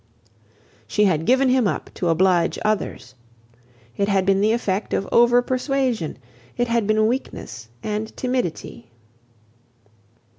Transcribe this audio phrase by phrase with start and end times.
[0.87, 3.13] She had given him up to oblige others.
[3.97, 6.17] It had been the effect of over persuasion.
[6.57, 8.89] It had been weakness and timidity.